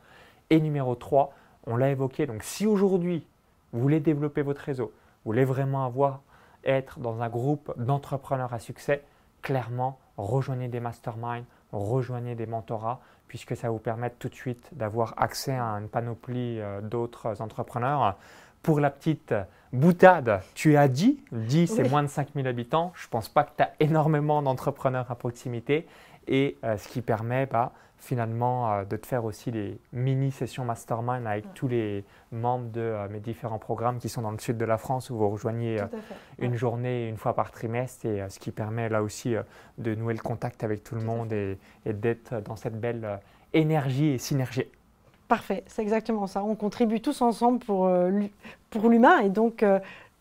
Et 0.49 0.61
numéro 0.61 0.95
3, 0.95 1.33
on 1.67 1.75
l'a 1.75 1.89
évoqué, 1.89 2.25
donc 2.25 2.43
si 2.43 2.65
aujourd'hui 2.65 3.25
vous 3.71 3.81
voulez 3.81 3.99
développer 3.99 4.41
votre 4.41 4.61
réseau, 4.61 4.93
vous 5.25 5.31
voulez 5.31 5.45
vraiment 5.45 5.85
avoir, 5.85 6.21
être 6.63 6.99
dans 6.99 7.21
un 7.21 7.29
groupe 7.29 7.73
d'entrepreneurs 7.77 8.53
à 8.53 8.59
succès, 8.59 9.03
clairement, 9.41 9.99
rejoignez 10.15 10.67
des 10.67 10.79
masterminds, 10.79 11.45
rejoignez 11.79 12.35
des 12.35 12.45
mentorats, 12.45 13.01
puisque 13.27 13.55
ça 13.55 13.69
vous 13.69 13.79
permet 13.79 14.09
tout 14.11 14.29
de 14.29 14.35
suite 14.35 14.69
d'avoir 14.73 15.13
accès 15.17 15.53
à 15.53 15.65
une 15.79 15.89
panoplie 15.89 16.59
euh, 16.59 16.81
d'autres 16.81 17.41
entrepreneurs. 17.41 18.15
Pour 18.61 18.79
la 18.79 18.89
petite 18.89 19.33
boutade, 19.73 20.41
tu 20.53 20.77
as 20.77 20.87
dit, 20.87 21.19
dit 21.31 21.67
c'est 21.67 21.89
moins 21.89 22.03
de 22.03 22.07
5000 22.07 22.47
habitants. 22.47 22.93
Je 22.95 23.07
ne 23.07 23.09
pense 23.09 23.27
pas 23.27 23.43
que 23.43 23.51
tu 23.57 23.63
as 23.63 23.71
énormément 23.81 24.41
d'entrepreneurs 24.41 25.11
à 25.11 25.15
proximité 25.15 25.85
et 26.27 26.57
euh, 26.63 26.77
ce 26.77 26.87
qui 26.87 27.01
permet 27.01 27.45
bah, 27.45 27.71
finalement 27.97 28.71
euh, 28.71 28.83
de 28.83 28.97
te 28.97 29.07
faire 29.07 29.25
aussi 29.25 29.51
des 29.51 29.77
mini-sessions 29.93 30.65
mastermind 30.65 31.25
avec 31.25 31.53
tous 31.53 31.67
les 31.67 32.03
membres 32.31 32.69
de 32.71 32.81
euh, 32.81 33.07
mes 33.09 33.19
différents 33.19 33.59
programmes 33.59 33.97
qui 33.99 34.09
sont 34.09 34.21
dans 34.21 34.31
le 34.31 34.39
sud 34.39 34.57
de 34.57 34.65
la 34.65 34.77
France 34.77 35.09
où 35.09 35.17
vous 35.17 35.29
rejoignez 35.29 35.77
une 36.39 36.55
journée 36.55 37.07
une 37.07 37.17
fois 37.17 37.35
par 37.35 37.51
trimestre. 37.51 38.05
Et 38.05 38.23
ce 38.29 38.39
qui 38.39 38.51
permet 38.51 38.89
là 38.89 39.03
aussi 39.03 39.35
de 39.77 39.95
nouer 39.95 40.13
le 40.13 40.21
contact 40.21 40.63
avec 40.63 40.83
tout 40.83 40.95
le 40.95 41.03
monde 41.03 41.31
et, 41.33 41.57
d'être 41.85 42.41
dans 42.41 42.55
cette 42.55 42.79
belle 42.79 43.19
énergie 43.53 44.09
et 44.09 44.17
synergie. 44.17 44.65
Parfait, 45.27 45.63
c'est 45.67 45.81
exactement 45.81 46.27
ça. 46.27 46.43
On 46.43 46.55
contribue 46.55 47.01
tous 47.01 47.21
ensemble 47.21 47.59
pour, 47.59 47.89
pour 48.69 48.89
l'humain. 48.89 49.19
Et 49.19 49.29
donc 49.29 49.63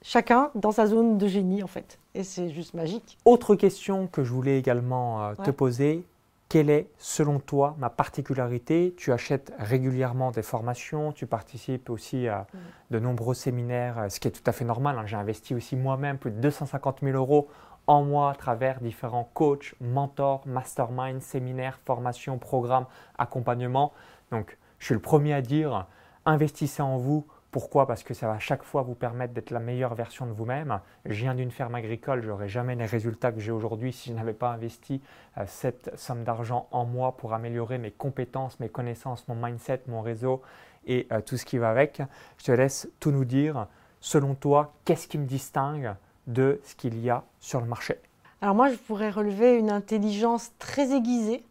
chacun 0.03 0.51
dans 0.55 0.73
sa 0.73 0.87
zone 0.87 1.19
de 1.19 1.27
génie 1.27 1.63
en 1.63 1.69
fait. 1.69 1.99
Et 2.15 2.25
c'est 2.25 2.51
juste 2.51 2.75
magique. 2.75 3.19
Autre 3.25 3.55
question 3.55 4.07
que 4.07 4.25
je 4.25 4.33
voulais 4.33 4.59
également 4.59 5.35
te 5.37 5.51
poser, 5.51 6.05
quelle 6.53 6.69
est, 6.69 6.91
selon 6.99 7.39
toi, 7.39 7.77
ma 7.79 7.89
particularité? 7.89 8.93
Tu 8.99 9.11
achètes 9.11 9.55
régulièrement 9.59 10.33
des 10.33 10.43
formations, 10.43 11.11
tu 11.11 11.27
participes 11.27 11.89
aussi 11.89 12.29
à 12.29 12.41
mm. 12.41 12.59
de 12.91 12.99
nombreux 12.99 13.33
séminaires, 13.33 13.99
euh, 13.99 14.09
ce 14.11 14.21
qui 14.21 14.29
est 14.29 14.33
tout 14.33 14.43
à 14.45 14.53
fait 14.53 14.67
normal. 14.67 14.99
Hein. 14.99 15.07
J'ai 15.07 15.17
investi 15.17 15.55
aussi 15.55 15.77
moi-même 15.77 16.19
plus 16.19 16.31
de 16.31 16.37
250 16.41 16.99
000 17.03 17.17
euros 17.17 17.49
en 17.87 18.05
moi 18.05 18.33
à 18.33 18.35
travers 18.35 18.81
différents 18.81 19.31
coachs, 19.33 19.75
mentors, 19.81 20.43
masterminds, 20.47 21.23
séminaires, 21.23 21.81
formations, 21.87 22.37
programmes, 22.37 22.85
accompagnements. 23.17 23.95
Donc, 24.31 24.59
je 24.79 24.85
suis 24.85 24.95
le 24.95 25.01
premier 25.01 25.33
à 25.33 25.41
dire, 25.41 25.87
investissez 26.27 26.83
en 26.83 26.99
vous, 26.99 27.27
pourquoi? 27.53 27.87
Parce 27.87 28.03
que 28.03 28.15
ça 28.15 28.27
va 28.27 28.33
à 28.33 28.39
chaque 28.39 28.63
fois 28.63 28.81
vous 28.81 28.95
permettre 28.95 29.35
d'être 29.35 29.51
la 29.51 29.61
meilleure 29.61 29.95
version 29.95 30.25
de 30.25 30.33
vous-même. 30.33 30.81
Je 31.05 31.13
viens 31.13 31.35
d'une 31.35 31.51
ferme 31.51 31.75
agricole, 31.75 32.23
je 32.23 32.29
n'aurais 32.29 32.49
jamais 32.49 32.75
les 32.75 32.87
résultats 32.87 33.31
que 33.31 33.41
j'ai 33.41 33.53
aujourd'hui 33.53 33.93
si 33.93 34.09
je 34.09 34.15
n'avais 34.15 34.33
pas 34.33 34.53
investi 34.53 35.03
euh, 35.37 35.45
cette 35.47 35.97
somme 35.99 36.25
d'argent 36.25 36.67
en 36.71 36.87
moi 36.87 37.15
pour 37.15 37.35
améliorer 37.35 37.77
mes 37.77 37.91
compétences, 37.91 38.59
mes 38.59 38.71
connaissances, 38.71 39.29
mon 39.29 39.35
mindset, 39.35 39.83
mon 39.87 40.01
réseau 40.01 40.41
et 40.87 41.07
euh, 41.13 41.21
tout 41.21 41.37
ce 41.37 41.45
qui 41.45 41.59
va 41.59 41.69
avec. 41.69 42.01
Je 42.39 42.45
te 42.45 42.53
laisse 42.53 42.89
tout 43.01 43.11
nous 43.11 43.27
dire. 43.27 43.67
Selon 44.01 44.35
toi, 44.35 44.73
qu'est-ce 44.87 45.07
qui 45.07 45.19
me 45.19 45.27
distingue 45.27 45.95
de 46.27 46.59
ce 46.65 46.75
qu'il 46.75 46.99
y 46.99 47.11
a 47.11 47.23
sur 47.39 47.61
le 47.61 47.67
marché? 47.67 48.01
Alors 48.41 48.55
moi, 48.55 48.71
je 48.71 48.77
pourrais 48.77 49.11
relever 49.11 49.59
une 49.59 49.71
intelligence 49.71 50.53
très 50.59 50.97
aiguisée, 50.97 51.45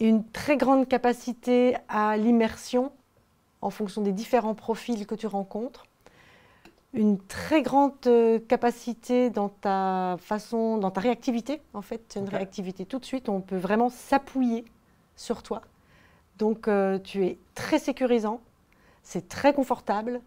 une 0.00 0.28
très 0.32 0.56
grande 0.56 0.88
capacité 0.88 1.76
à 1.88 2.16
l'immersion 2.16 2.90
en 3.64 3.70
fonction 3.70 4.02
des 4.02 4.12
différents 4.12 4.54
profils 4.54 5.06
que 5.06 5.14
tu 5.14 5.26
rencontres, 5.26 5.86
une 6.92 7.18
très 7.18 7.62
grande 7.62 7.94
euh, 8.06 8.38
capacité 8.38 9.30
dans 9.30 9.48
ta 9.48 10.16
façon, 10.20 10.76
dans 10.76 10.90
ta 10.90 11.00
réactivité, 11.00 11.62
en 11.72 11.80
fait, 11.80 12.16
une 12.16 12.28
réactivité 12.28 12.84
tout 12.84 12.98
de 12.98 13.06
suite, 13.06 13.28
on 13.30 13.40
peut 13.40 13.56
vraiment 13.56 13.88
s'appuyer 13.88 14.66
sur 15.16 15.42
toi. 15.42 15.62
Donc 16.38 16.68
euh, 16.68 16.98
tu 16.98 17.24
es 17.24 17.38
très 17.54 17.78
sécurisant, 17.78 18.40
c'est 19.02 19.28
très 19.28 19.54
confortable, 19.54 20.20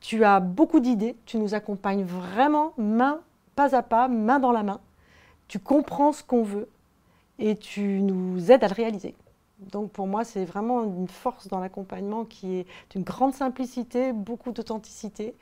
tu 0.00 0.24
as 0.24 0.38
beaucoup 0.38 0.78
d'idées, 0.78 1.16
tu 1.26 1.38
nous 1.38 1.54
accompagnes 1.54 2.04
vraiment 2.04 2.72
main 2.78 3.20
pas 3.56 3.74
à 3.74 3.82
pas, 3.82 4.08
main 4.08 4.38
dans 4.38 4.52
la 4.52 4.62
main, 4.62 4.80
tu 5.48 5.58
comprends 5.58 6.12
ce 6.12 6.22
qu'on 6.22 6.44
veut 6.44 6.68
et 7.38 7.56
tu 7.56 8.00
nous 8.00 8.52
aides 8.52 8.62
à 8.62 8.68
le 8.68 8.74
réaliser. 8.74 9.14
Donc 9.70 9.90
pour 9.92 10.06
moi, 10.06 10.24
c'est 10.24 10.44
vraiment 10.44 10.84
une 10.84 11.08
force 11.08 11.48
dans 11.48 11.60
l'accompagnement 11.60 12.24
qui 12.24 12.60
est 12.60 12.66
d'une 12.90 13.02
grande 13.02 13.34
simplicité, 13.34 14.12
beaucoup 14.12 14.52
d'authenticité. 14.52 15.34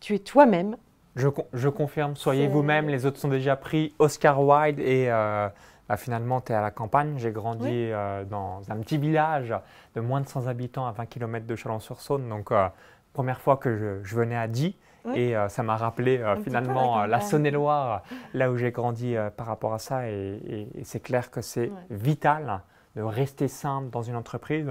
Tu 0.00 0.14
es 0.14 0.18
toi-même. 0.18 0.76
Je, 1.16 1.68
confirme, 1.68 2.14
soyez 2.14 2.46
vous-même, 2.46 2.88
les 2.88 3.06
autres 3.06 3.18
sont 3.18 3.28
déjà 3.28 3.56
pris. 3.56 3.94
Oscar 3.98 4.42
Wilde 4.42 4.78
et 4.78 5.06
euh, 5.08 5.48
bah, 5.88 5.96
finalement, 5.96 6.42
tu 6.42 6.52
es 6.52 6.54
à 6.54 6.60
la 6.60 6.70
campagne. 6.70 7.14
J'ai 7.16 7.32
grandi 7.32 7.70
euh, 7.70 8.24
dans 8.24 8.60
un 8.68 8.76
petit 8.76 8.98
village 8.98 9.54
de 9.94 10.00
moins 10.02 10.20
de 10.20 10.28
100 10.28 10.46
habitants 10.46 10.86
à 10.86 10.92
20 10.92 11.06
km 11.06 11.46
de 11.46 11.56
Chalon-sur-Saône. 11.56 12.28
Donc, 12.28 12.52
euh, 12.52 12.68
première 13.14 13.40
fois 13.40 13.56
que 13.56 14.02
je, 14.02 14.14
venais 14.14 14.36
à 14.36 14.46
Die. 14.46 14.76
Et 15.14 15.34
ça 15.48 15.62
m'a 15.62 15.76
rappelé 15.76 16.20
finalement 16.42 17.06
la 17.06 17.20
Saône-et-Loire, 17.20 18.02
là 18.34 18.50
où 18.50 18.56
j'ai 18.56 18.72
grandi 18.72 19.14
par 19.36 19.46
rapport 19.46 19.72
à 19.72 19.78
ça. 19.78 20.08
Et, 20.10 20.68
c'est 20.82 20.98
clair 20.98 21.30
que 21.30 21.40
c'est 21.42 21.70
vital 21.90 22.62
de 22.96 23.02
rester 23.02 23.46
simple 23.46 23.90
dans 23.90 24.02
une 24.02 24.16
entreprise. 24.16 24.66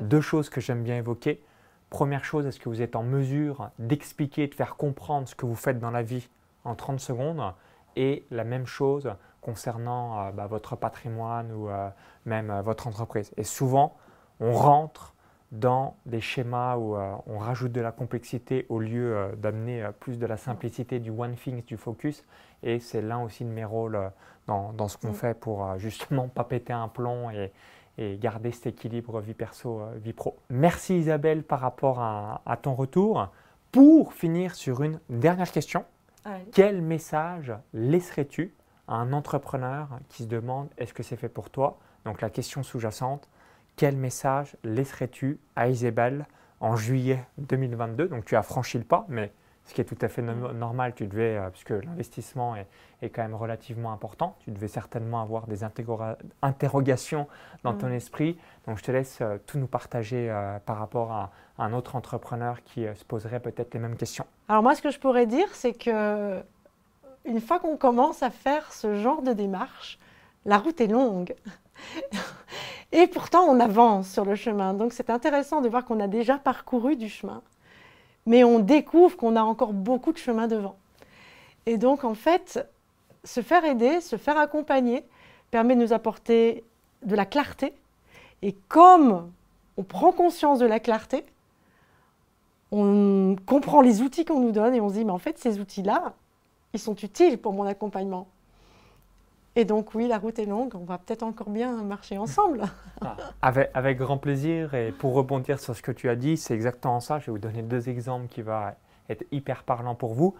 Deux 0.00 0.20
choses 0.20 0.48
que 0.48 0.60
j'aime 0.60 0.82
bien 0.82 0.96
évoquer. 0.96 1.42
Première 1.88 2.24
chose, 2.24 2.46
est-ce 2.46 2.60
que 2.60 2.68
vous 2.68 2.82
êtes 2.82 2.94
en 2.94 3.02
mesure 3.02 3.70
d'expliquer, 3.78 4.46
de 4.46 4.54
faire 4.54 4.76
comprendre 4.76 5.26
ce 5.26 5.34
que 5.34 5.46
vous 5.46 5.56
faites 5.56 5.80
dans 5.80 5.90
la 5.90 6.02
vie 6.02 6.28
en 6.64 6.74
30 6.74 7.00
secondes? 7.00 7.42
Et 7.96 8.24
la 8.30 8.44
même 8.44 8.66
chose 8.66 9.12
concernant 9.40 10.20
euh, 10.20 10.30
bah, 10.30 10.46
votre 10.46 10.76
patrimoine 10.76 11.50
ou 11.52 11.68
euh, 11.68 11.88
même 12.26 12.50
euh, 12.50 12.62
votre 12.62 12.86
entreprise. 12.86 13.32
Et 13.36 13.44
souvent, 13.44 13.96
on 14.38 14.52
rentre 14.52 15.14
dans 15.52 15.96
des 16.06 16.20
schémas 16.20 16.76
où 16.76 16.96
on 17.26 17.38
rajoute 17.38 17.72
de 17.72 17.80
la 17.80 17.90
complexité 17.90 18.66
au 18.68 18.78
lieu 18.78 19.32
d'amener 19.38 19.88
plus 19.98 20.18
de 20.18 20.26
la 20.26 20.36
simplicité, 20.36 21.00
du 21.00 21.10
one 21.10 21.34
thing, 21.34 21.64
du 21.64 21.76
focus. 21.76 22.24
Et 22.62 22.78
c'est 22.78 23.02
l'un 23.02 23.22
aussi 23.22 23.44
de 23.44 23.50
mes 23.50 23.64
rôles 23.64 23.98
dans, 24.46 24.88
ce 24.88 24.96
qu'on 24.96 25.10
mm. 25.10 25.14
fait 25.14 25.34
pour 25.34 25.64
euh, 25.64 25.78
justement 25.78 26.28
pas 26.28 26.44
péter 26.44 26.72
un 26.72 26.88
plomb 26.88 27.30
et, 27.30 27.52
garder 28.18 28.50
cet 28.50 28.66
équilibre 28.66 29.20
vie 29.20 29.34
perso, 29.34 29.80
euh, 29.80 29.94
vie 29.96 30.14
pro. 30.14 30.38
Merci 30.48 31.00
Isabelle 31.00 31.42
par 31.42 31.60
rapport 31.60 32.00
à, 32.00 32.56
ton 32.62 32.72
retour. 32.72 33.28
Pour 33.72 34.14
finir 34.14 34.54
sur 34.54 34.82
une 34.82 35.00
dernière 35.10 35.52
question, 35.52 35.84
quel 36.52 36.80
message 36.80 37.52
laisserais-tu 37.74 38.54
à 38.88 38.94
un 38.94 39.12
entrepreneur 39.12 39.88
qui 40.08 40.22
se 40.22 40.28
demande 40.28 40.68
est-ce 40.78 40.94
que 40.94 41.02
c'est 41.02 41.16
fait 41.16 41.28
pour 41.28 41.50
toi? 41.50 41.78
Donc 42.06 42.22
la 42.22 42.30
question 42.30 42.62
sous-jacente, 42.62 43.28
quel 43.76 43.96
message 43.96 44.56
laisserais-tu 44.64 45.38
à 45.56 45.68
Isabelle 45.68 46.26
en 46.60 46.76
juillet 46.76 47.24
2022 47.38 48.08
Donc 48.08 48.24
tu 48.24 48.36
as 48.36 48.42
franchi 48.42 48.78
le 48.78 48.84
pas, 48.84 49.06
mais 49.08 49.32
ce 49.64 49.74
qui 49.74 49.80
est 49.80 49.84
tout 49.84 49.98
à 50.00 50.08
fait 50.08 50.22
normal, 50.22 50.94
tu 50.96 51.06
devais, 51.06 51.36
euh, 51.36 51.48
puisque 51.50 51.70
l'investissement 51.70 52.56
est, 52.56 53.08
quand 53.08 53.22
même 53.22 53.34
relativement 53.34 53.92
important, 53.92 54.36
tu 54.40 54.50
devais 54.50 54.68
certainement 54.68 55.22
avoir 55.22 55.46
des 55.46 55.60
interrogations 56.42 57.28
dans 57.62 57.74
ton 57.74 57.88
mm. 57.88 57.92
esprit. 57.92 58.38
Donc 58.66 58.78
je 58.78 58.82
te 58.82 58.90
laisse 58.90 59.18
euh, 59.20 59.38
tout 59.46 59.58
nous 59.58 59.68
partager 59.68 60.28
euh, 60.28 60.58
par 60.58 60.78
rapport 60.78 61.12
à, 61.12 61.30
un 61.58 61.72
autre 61.74 61.94
entrepreneur 61.94 62.62
qui 62.64 62.86
se 62.94 63.04
poserait 63.04 63.38
peut-être 63.38 63.74
les 63.74 63.80
mêmes 63.80 63.96
questions. 63.96 64.24
Alors 64.48 64.62
moi, 64.62 64.74
ce 64.74 64.80
que 64.80 64.90
je 64.90 64.98
pourrais 64.98 65.26
dire, 65.26 65.46
c'est 65.52 65.74
que 65.74 66.40
une 67.26 67.40
fois 67.40 67.58
qu'on 67.58 67.76
commence 67.76 68.22
à 68.22 68.30
faire 68.30 68.72
ce 68.72 68.94
genre 68.94 69.20
de 69.20 69.34
démarche, 69.34 69.98
la 70.46 70.56
route 70.56 70.80
est 70.80 70.86
longue. 70.86 71.34
Et 72.92 73.06
pourtant, 73.06 73.44
on 73.44 73.60
avance 73.60 74.10
sur 74.10 74.24
le 74.24 74.34
chemin. 74.34 74.74
Donc 74.74 74.92
c'est 74.92 75.10
intéressant 75.10 75.60
de 75.60 75.68
voir 75.68 75.84
qu'on 75.84 76.00
a 76.00 76.08
déjà 76.08 76.38
parcouru 76.38 76.96
du 76.96 77.08
chemin 77.08 77.42
mais 78.26 78.44
on 78.44 78.58
découvre 78.58 79.16
qu'on 79.16 79.36
a 79.36 79.42
encore 79.42 79.72
beaucoup 79.72 80.12
de 80.12 80.18
chemin 80.18 80.46
devant. 80.46 80.76
Et 81.66 81.78
donc, 81.78 82.04
en 82.04 82.14
fait, 82.14 82.66
se 83.24 83.42
faire 83.42 83.64
aider, 83.64 84.00
se 84.00 84.16
faire 84.16 84.38
accompagner, 84.38 85.04
permet 85.50 85.74
de 85.74 85.80
nous 85.80 85.92
apporter 85.92 86.64
de 87.02 87.14
la 87.14 87.26
clarté. 87.26 87.74
Et 88.42 88.54
comme 88.68 89.30
on 89.76 89.82
prend 89.82 90.12
conscience 90.12 90.58
de 90.58 90.66
la 90.66 90.80
clarté, 90.80 91.24
on 92.72 93.36
comprend 93.46 93.80
les 93.80 94.00
outils 94.00 94.24
qu'on 94.24 94.40
nous 94.40 94.52
donne 94.52 94.74
et 94.74 94.80
on 94.80 94.88
se 94.88 94.94
dit, 94.94 95.04
mais 95.04 95.12
en 95.12 95.18
fait, 95.18 95.38
ces 95.38 95.58
outils-là, 95.58 96.14
ils 96.72 96.80
sont 96.80 96.94
utiles 96.94 97.36
pour 97.38 97.52
mon 97.52 97.66
accompagnement. 97.66 98.28
Et 99.60 99.66
donc 99.66 99.94
oui, 99.94 100.08
la 100.08 100.16
route 100.16 100.38
est 100.38 100.46
longue, 100.46 100.74
on 100.74 100.84
va 100.84 100.96
peut-être 100.96 101.22
encore 101.22 101.50
bien 101.50 101.82
marcher 101.82 102.16
ensemble. 102.16 102.62
Ah, 103.02 103.16
avec, 103.40 103.70
avec, 103.72 103.96
grand 103.96 104.18
plaisir. 104.18 104.74
Et 104.74 104.92
pour 104.92 105.14
rebondir 105.14 105.58
sur 105.58 105.74
ce 105.74 105.80
que 105.80 105.90
tu 105.90 106.10
as 106.10 106.16
dit, 106.16 106.36
c'est 106.36 106.52
exactement 106.52 107.00
ça. 107.00 107.18
Je 107.18 107.26
vais 107.26 107.32
vous 107.32 107.38
donner 107.38 107.62
deux 107.62 107.88
exemples 107.88 108.28
qui 108.28 108.42
vont 108.42 108.72
être 109.08 109.24
hyper 109.32 109.62
parlants 109.62 109.94
pour 109.94 110.12
vous. 110.12 110.34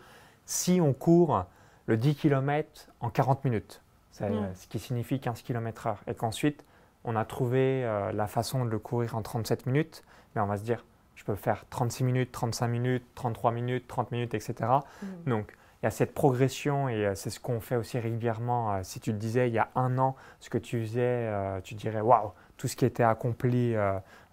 Si 0.45 0.79
on 0.79 0.93
court 0.93 1.47
le 1.87 1.97
10 1.97 2.17
km 2.17 2.89
en 3.01 3.09
40 3.09 3.45
minutes, 3.45 3.81
c'est 4.11 4.31
ce 4.55 4.67
qui 4.69 4.79
signifie 4.79 5.21
15 5.21 5.41
km 5.41 5.87
heure, 5.87 6.03
et 6.07 6.15
qu'ensuite 6.15 6.67
on 7.05 7.17
a 7.17 7.25
trouvé 7.25 7.83
euh, 7.85 8.13
la 8.13 8.27
façon 8.27 8.67
de 8.67 8.71
le 8.71 8.79
courir 8.79 9.17
en 9.17 9.23
37 9.23 9.65
minutes, 9.65 10.03
mais 10.35 10.43
on 10.43 10.47
va 10.47 10.59
se 10.59 10.63
dire, 10.63 10.85
je 11.15 11.25
peux 11.25 11.35
faire 11.35 11.65
36 11.71 12.05
minutes, 12.05 12.33
35 12.33 12.69
minutes, 12.69 13.05
33 13.15 13.53
minutes, 13.53 13.89
30 13.89 14.13
minutes, 14.13 14.35
etc. 14.35 14.55
Mm. 15.03 15.31
Donc, 15.31 15.57
il 15.83 15.87
y 15.87 15.89
a 15.89 15.91
cette 15.91 16.13
progression 16.13 16.89
et 16.89 17.07
euh, 17.07 17.15
c'est 17.15 17.31
ce 17.31 17.41
qu'on 17.41 17.61
fait 17.61 17.77
aussi 17.77 17.99
régulièrement. 17.99 18.75
Euh, 18.75 18.81
si 18.83 19.01
tu 19.01 19.13
te 19.13 19.17
disais 19.17 19.49
il 19.49 19.55
y 19.55 19.59
a 19.59 19.71
un 19.75 19.99
an 19.99 20.17
ce 20.41 20.51
que 20.51 20.59
tu 20.59 20.81
faisais, 20.81 21.31
tu 21.63 21.75
dirais 21.75 22.01
waouh, 22.01 22.33
tout 22.57 22.69
ce 22.69 22.77
qui 22.77 22.85
était 22.85 23.03
accompli 23.03 23.75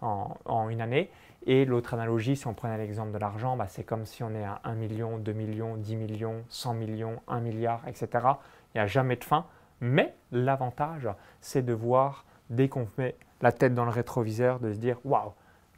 en, 0.01 0.69
une 0.69 0.81
année. 0.81 1.09
Et 1.45 1.63
l'autre 1.63 1.93
analogie, 1.93 2.35
si 2.35 2.45
on 2.47 2.53
prenait 2.53 2.77
l'exemple 2.77 3.13
de 3.13 3.17
l'argent, 3.17 3.55
bah, 3.55 3.67
c'est 3.69 3.83
comme 3.83 4.05
si 4.05 4.21
on 4.21 4.35
est 4.35 4.43
à 4.43 4.59
1 4.65 4.75
million, 4.75 5.17
2 5.17 5.31
millions, 5.31 5.77
10 5.77 5.95
millions, 5.95 6.43
100 6.49 6.73
millions, 6.73 7.21
1 7.29 7.39
milliard, 7.39 7.81
etc. 7.87 8.09
Il 8.73 8.77
n'y 8.77 8.81
a 8.81 8.87
jamais 8.87 9.15
de 9.15 9.23
fin. 9.23 9.45
Mais 9.79 10.13
l'avantage, 10.31 11.07
c'est 11.39 11.63
de 11.63 11.71
voir 11.71 12.25
dès 12.49 12.67
qu'on 12.67 12.87
met 12.97 13.15
la 13.41 13.51
tête 13.51 13.73
dans 13.73 13.85
le 13.85 13.91
rétroviseur, 13.91 14.59
de 14.59 14.73
se 14.73 14.77
dire 14.77 14.97
waouh, 15.05 15.33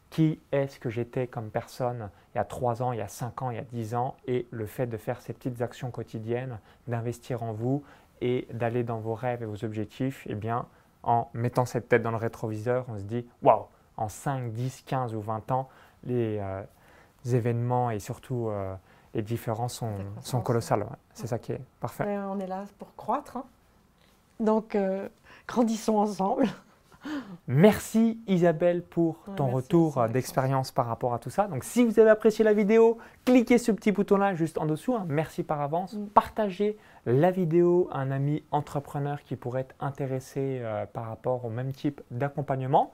qui 0.10 0.39
est-ce 0.51 0.80
que 0.80 0.89
j'étais 0.89 1.28
comme 1.28 1.50
personne 1.50 2.10
il 2.34 2.38
y 2.38 2.42
a 2.42 2.46
3 2.46 2.84
ans, 2.84 2.92
il 2.92 3.00
y 3.00 3.01
a 3.01 3.08
5 3.08 3.42
ans, 3.42 3.50
il 3.50 3.56
y 3.56 3.60
a 3.60 3.63
10 3.63 3.96
ans, 3.96 4.16
et 4.28 4.48
le 4.51 4.66
fait 4.66 4.88
de 4.88 4.98
faire 4.98 5.22
ces 5.22 5.34
petites 5.34 5.62
actions 5.62 5.92
quotidiennes, 5.92 6.60
d'investir 6.88 7.44
en 7.44 7.54
vous 7.54 7.84
et 8.22 8.48
d'aller 8.54 8.84
dans 8.84 9.00
vos 9.00 9.16
rêves 9.16 9.42
et 9.42 9.46
vos 9.46 9.66
objectifs, 9.66 10.25
eh 10.30 10.36
bien, 10.36 10.68
en 11.04 11.30
mettant 11.34 11.66
cette 11.66 11.88
tête 11.88 12.04
dans 12.04 12.12
le 12.12 12.18
rétroviseur, 12.18 12.86
on 12.89 12.98
se 12.98 13.04
dit 13.04 13.25
waouh, 13.42 13.66
en 13.98 14.10
5, 14.10 14.51
10, 14.51 14.84
15 14.86 15.16
ou 15.16 15.22
20 15.22 15.51
ans, 15.51 15.70
les, 16.04 16.38
euh, 16.39 16.62
événements 17.25 17.92
et 17.92 18.00
surtout 18.00 18.48
euh, 18.48 18.74
les 19.13 19.22
différences 19.22 19.75
sont, 19.75 19.96
sont 20.22 20.42
colossales. 20.42 20.86
C'est 21.13 21.28
ça 21.28 21.39
qui 21.39 21.54
est 21.54 21.62
parfait. 21.80 22.18
on 22.18 22.39
est 22.39 22.48
là 22.48 22.63
pour 22.78 22.96
croître. 22.96 23.38
Hein. 23.38 23.44
Donc, 24.39 24.75
euh, 24.75 25.10
grandissons 25.48 25.98
ensemble. 25.98 26.48
Merci 27.48 28.22
Isabelle 28.27 28.84
pour 28.84 29.24
ton 29.36 29.48
retour 29.48 30.08
d'expérience 30.10 30.72
par 30.72 30.86
rapport 30.86 31.13
à 31.13 31.20
tout 31.20 31.29
ça. 31.29 31.48
Donc 31.48 31.63
si 31.63 31.84
vous 31.84 32.00
avez 32.00 32.10
apprécié 32.10 32.46
la 32.46 32.53
vidéo, 32.53 32.98
cliquez 33.25 33.58
ce 33.58 33.72
petit 33.72 33.91
bouton-là 33.91 34.36
juste 34.36 34.58
en 34.58 34.65
dessous. 34.65 34.96
Hein. 34.96 35.06
Merci 35.08 35.44
par 35.44 35.62
avance. 35.62 35.94
Mm. 35.94 36.08
Partagez 36.10 36.77
la 37.06 37.32
vidéo 37.32 37.89
à 37.91 38.00
un 38.00 38.12
ami 38.12 38.44
entrepreneur 38.51 39.24
qui 39.24 39.36
pourrait 39.36 39.62
être 39.62 39.75
intéressé 39.79 40.60
euh, 40.62 40.86
par 40.86 41.08
rapport 41.08 41.46
au 41.46 41.50
même 41.50 41.74
type 41.74 42.01
d'accompagnement. 42.12 42.91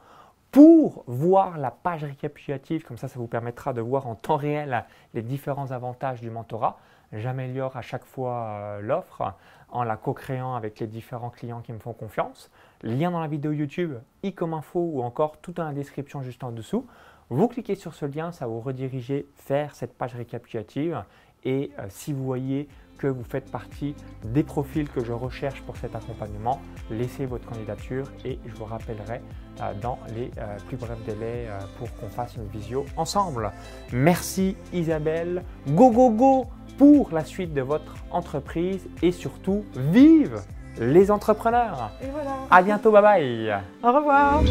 Pour 0.51 1.03
voir 1.07 1.57
la 1.57 1.69
page 1.69 2.05
récapitulative, 2.05 2.85
comme 2.85 2.97
ça, 2.97 3.09
ça 3.09 3.19
vous 3.19 3.27
permettra 3.27 3.73
de 3.73 3.81
voir 3.81 4.07
en 4.07 4.15
temps 4.15 4.37
réel 4.37 4.85
les 5.13 5.21
différents 5.21 5.71
avantages 5.71 6.21
du 6.21 6.29
mentorat. 6.29 6.79
J'améliore 7.13 7.77
à 7.77 7.81
chaque 7.81 8.05
fois 8.05 8.45
euh, 8.47 8.81
l'offre 8.81 9.33
en 9.69 9.83
la 9.83 9.97
co-créant 9.97 10.55
avec 10.55 10.79
les 10.79 10.87
différents 10.87 11.29
clients 11.29 11.61
qui 11.61 11.73
me 11.73 11.79
font 11.79 11.93
confiance. 11.93 12.49
Lien 12.81 13.11
dans 13.11 13.19
la 13.19 13.27
vidéo 13.27 13.51
YouTube, 13.51 13.95
i 14.23 14.33
comme 14.33 14.53
info 14.53 14.79
ou 14.79 15.01
encore 15.01 15.37
tout 15.37 15.51
dans 15.51 15.65
la 15.65 15.73
description 15.73 16.21
juste 16.21 16.43
en 16.43 16.51
dessous. 16.51 16.85
Vous 17.29 17.47
cliquez 17.47 17.75
sur 17.75 17.93
ce 17.93 18.05
lien, 18.05 18.31
ça 18.31 18.47
vous 18.47 18.59
rediriger 18.59 19.25
vers 19.47 19.73
cette 19.75 19.97
page 19.97 20.15
récapitulative. 20.15 21.03
Et 21.43 21.71
euh, 21.79 21.85
si 21.89 22.13
vous 22.13 22.23
voyez 22.23 22.67
que 22.97 23.07
vous 23.07 23.23
faites 23.23 23.51
partie 23.51 23.95
des 24.23 24.43
profils 24.43 24.89
que 24.89 25.03
je 25.03 25.11
recherche 25.11 25.61
pour 25.61 25.77
cet 25.77 25.95
accompagnement, 25.95 26.61
laissez 26.89 27.25
votre 27.25 27.45
candidature 27.45 28.05
et 28.23 28.39
je 28.45 28.55
vous 28.55 28.65
rappellerai 28.65 29.21
euh, 29.61 29.73
dans 29.81 29.99
les 30.15 30.31
euh, 30.37 30.57
plus 30.67 30.77
brefs 30.77 31.03
délais 31.05 31.47
pour 31.79 31.93
qu'on 31.95 32.09
fasse 32.09 32.35
une 32.35 32.47
visio 32.47 32.85
ensemble. 32.97 33.51
Merci 33.91 34.55
Isabelle. 34.73 35.43
Go 35.69 35.89
go 35.91 36.09
go 36.09 36.47
pour 36.77 37.09
la 37.11 37.23
suite 37.23 37.53
de 37.53 37.61
votre 37.61 37.95
entreprise 38.11 38.87
et 39.01 39.11
surtout 39.11 39.63
vive 39.75 40.41
les 40.77 41.11
entrepreneurs. 41.11 41.91
Et 42.01 42.07
voilà. 42.07 42.31
À 42.51 42.61
bientôt, 42.61 42.91
bye 42.91 43.01
bye. 43.01 43.55
Au 43.83 43.91
revoir. 43.91 44.41